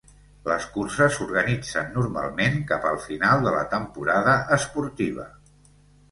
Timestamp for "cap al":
2.71-2.97